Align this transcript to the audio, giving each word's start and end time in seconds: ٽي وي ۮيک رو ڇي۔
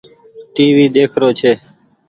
ٽي 0.53 0.65
وي 0.75 0.85
ۮيک 0.95 1.11
رو 1.21 1.29
ڇي۔ 1.39 1.51